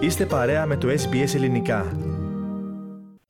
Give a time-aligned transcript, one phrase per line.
[0.00, 1.96] Είστε παρέα με το SBS Ελληνικά.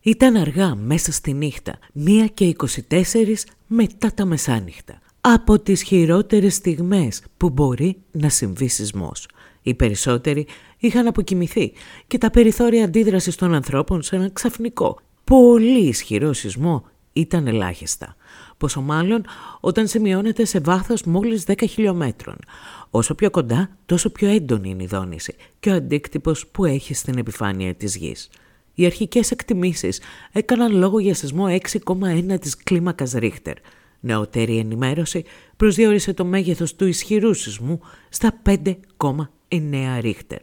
[0.01, 2.55] Ήταν αργά μέσα στη νύχτα, 1 και
[2.91, 4.99] 24 μετά τα μεσάνυχτα.
[5.21, 9.29] Από τις χειρότερες στιγμές που μπορεί να συμβεί σεισμός.
[9.63, 10.47] Οι περισσότεροι
[10.79, 11.73] είχαν αποκοιμηθεί
[12.07, 18.17] και τα περιθώρια αντίδρασης των ανθρώπων σε ένα ξαφνικό, πολύ ισχυρό σεισμό ήταν ελάχιστα.
[18.61, 19.25] Πόσο μάλλον
[19.61, 22.37] όταν σημειώνεται σε βάθος μόλις 10 χιλιόμετρων.
[22.91, 27.19] Όσο πιο κοντά, τόσο πιο έντονη είναι η δόνηση και ο αντίκτυπος που έχει στην
[27.19, 28.29] επιφάνεια της γης.
[28.75, 30.01] Οι αρχικές εκτιμήσεις
[30.33, 33.55] έκαναν λόγο για σεισμό 6,1 της κλίμακας Ρίχτερ.
[34.01, 35.25] Νεότερη ενημέρωση
[35.57, 40.41] προσδιορίσε το μέγεθος του ισχυρού σεισμού στα 5,9 Ρίχτερ.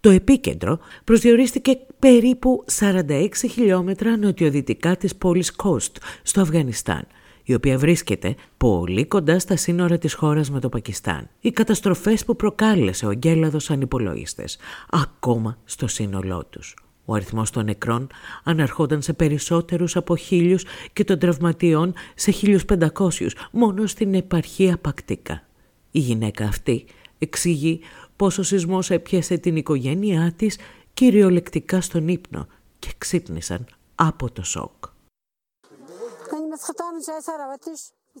[0.00, 7.06] Το επίκεντρο προσδιορίστηκε περίπου 46 χιλιόμετρα νοτιοδυτικά της πόλης Κόστ στο Αφγανιστάν
[7.48, 11.28] η οποία βρίσκεται πολύ κοντά στα σύνορα της χώρας με το Πακιστάν.
[11.40, 14.58] Οι καταστροφές που προκάλεσε ο Γκέλαδος ανυπολόγιστες,
[14.90, 16.74] ακόμα στο σύνολό τους.
[17.04, 18.06] Ο αριθμός των νεκρών
[18.44, 25.42] αναρχόταν σε περισσότερους από χίλιους και των τραυματιών σε 1500 μόνο στην επαρχία Πακτίκα.
[25.90, 26.84] Η γυναίκα αυτή
[27.18, 27.80] εξηγεί
[28.16, 30.58] πως ο σεισμός έπιασε την οικογένειά της
[30.94, 32.46] κυριολεκτικά στον ύπνο
[32.78, 34.94] και ξύπνησαν από το σοκ.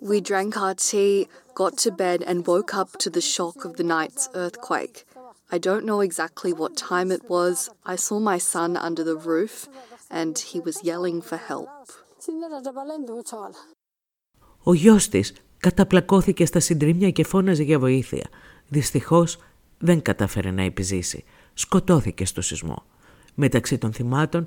[0.02, 3.84] We drank our tea, got to bed, and woke up to the shock of the
[3.84, 4.96] night's earthquake.
[5.54, 7.70] I don't know exactly what time it was.
[7.94, 9.68] I saw my son under the roof,
[10.10, 11.68] and he was yelling for help.
[14.62, 18.28] Ο γιος της καταπλακώθηκε στα συντρίμια και φώναζε για βοήθεια.
[18.68, 19.38] Δυστυχώς
[19.78, 21.24] δεν κατάφερε να επιζήσει.
[21.54, 22.84] Σκοτώθηκε στο σεισμό.
[23.34, 24.46] Μεταξύ των θυμάτων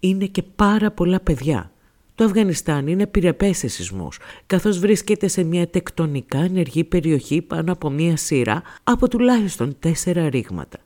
[0.00, 1.72] είναι και πάρα πολλά παιδιά.
[2.18, 7.90] Το Αφγανιστάν είναι πυρεπές σε σεισμούς, καθώς βρίσκεται σε μια τεκτονικά ενεργή περιοχή πάνω από
[7.90, 10.78] μια σειρά από τουλάχιστον τέσσερα ρήγματα.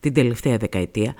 [0.00, 1.14] Την τελευταία δεκαετία,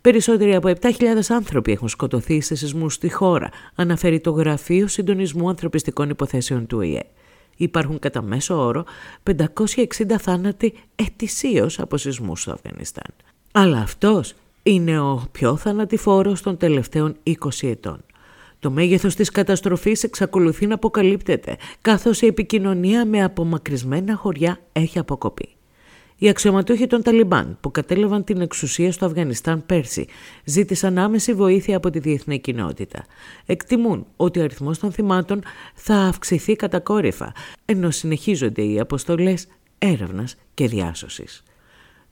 [0.00, 0.90] περισσότεροι από 7.000
[1.28, 7.02] άνθρωποι έχουν σκοτωθεί σε σεισμούς στη χώρα, αναφέρει το Γραφείο Συντονισμού Ανθρωπιστικών Υποθέσεων του ΟΗΕ.
[7.56, 8.84] Υπάρχουν κατά μέσο όρο
[9.22, 9.36] 560
[10.18, 13.14] θάνατοι ετησίως από σεισμούς στο Αφγανιστάν.
[13.52, 18.02] Αλλά αυτός είναι ο πιο θανατηφόρος των τελευταίων 20 ετών.
[18.60, 25.48] Το μέγεθος της καταστροφής εξακολουθεί να αποκαλύπτεται, καθώς η επικοινωνία με απομακρυσμένα χωριά έχει αποκοπεί.
[26.20, 30.06] Οι αξιωματούχοι των Ταλιμπάν που κατέλαβαν την εξουσία στο Αφγανιστάν πέρσι
[30.44, 33.04] ζήτησαν άμεση βοήθεια από τη διεθνή κοινότητα.
[33.46, 35.42] Εκτιμούν ότι ο αριθμός των θυμάτων
[35.74, 37.32] θα αυξηθεί κατακόρυφα,
[37.64, 39.46] ενώ συνεχίζονται οι αποστολές
[39.78, 41.42] έρευνας και διάσωσης.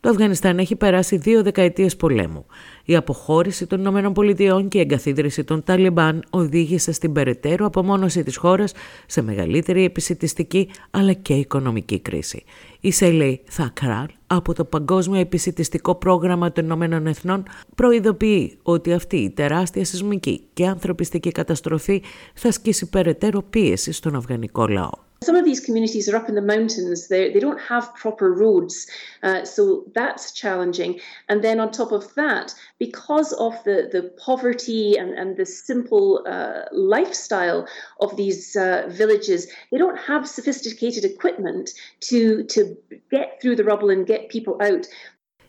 [0.06, 2.46] Το Αφγανιστάν έχει περάσει δύο δεκαετίες πολέμου.
[2.84, 8.72] Η αποχώρηση των ΗΠΑ και η εγκαθίδρυση των Ταλιμπάν οδήγησε στην περαιτέρω απομόνωση της χώρας
[9.06, 12.44] σε μεγαλύτερη επισητιστική αλλά και οικονομική κρίση.
[12.80, 17.42] Η Σέλεϊ Θακράλ από το Παγκόσμιο Επισητιστικό Πρόγραμμα των Ηνωμένων Εθνών
[17.74, 22.02] προειδοποιεί ότι αυτή η τεράστια σεισμική και ανθρωπιστική καταστροφή
[22.34, 25.05] θα σκίσει περαιτέρω πίεση στον αφγανικό λαό.
[25.22, 27.08] Some of these communities are up in the mountains.
[27.08, 28.86] They, they don't have proper roads,
[29.22, 31.00] uh, so that's challenging.
[31.28, 36.24] And then on top of that, because of the, the poverty and, and the simple
[36.28, 37.66] uh, lifestyle
[38.00, 42.76] of these uh, villages, they don't have sophisticated equipment to, to
[43.10, 44.86] get through the rubble and get people out.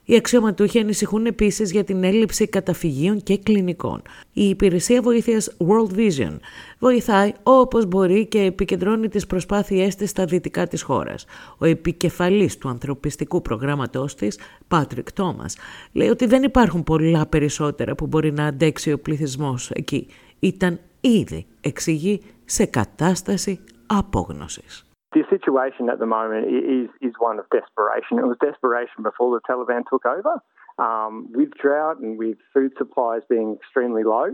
[0.09, 4.01] Οι αξιωματούχοι ανησυχούν επίσης για την έλλειψη καταφυγίων και κλινικών.
[4.34, 6.38] Η υπηρεσία βοήθειας World Vision
[6.79, 11.25] βοηθάει όπως μπορεί και επικεντρώνει τις προσπάθειές της στα δυτικά της χώρας.
[11.57, 15.53] Ο επικεφαλής του ανθρωπιστικού προγράμματός της, Patrick Thomas,
[15.91, 20.07] λέει ότι δεν υπάρχουν πολλά περισσότερα που μπορεί να αντέξει ο πληθυσμός εκεί.
[20.39, 24.87] Ήταν ήδη, εξηγεί, σε κατάσταση απόγνωσης.
[25.47, 28.13] The situation at the moment is, is one of desperation.
[28.24, 30.34] It was desperation before the Taliban took over.
[30.85, 34.28] Um, with drought and with food supplies being extremely low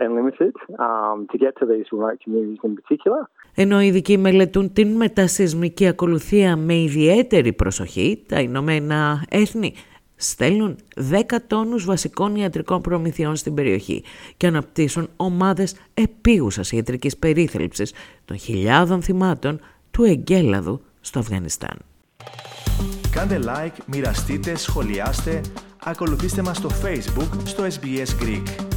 [0.00, 0.54] and limited
[0.86, 3.28] um, to get to these remote communities in particular.
[3.54, 9.74] Ενώ οι ειδικοί μελετούν την μετασυσμική ακολουθία με ιδιαίτερη προσοχή, τα Ηνωμένα Έθνη
[10.16, 10.76] στέλνουν
[11.10, 14.04] 10 τόνους βασικών ιατρικών προμηθειών στην περιοχή
[14.36, 17.94] και αναπτύσσουν ομάδες επίγουσας ιατρικής περίθαλψης
[18.24, 19.60] των χιλιάδων θυμάτων
[19.94, 21.78] του εγκέλαδου στο Αφγανιστάν.
[23.10, 25.40] Κάντε like, μοιραστείτε, σχολιάστε,
[25.84, 28.73] ακολουθήστε μας στο Facebook στο SBS Greek.